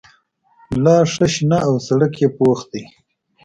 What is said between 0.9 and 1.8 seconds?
ښه شنه او